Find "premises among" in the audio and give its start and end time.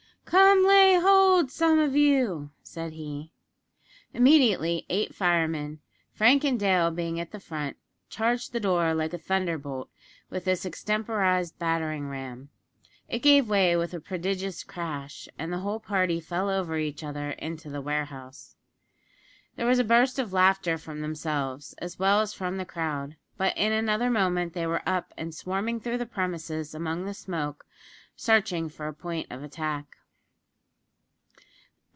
26.05-27.03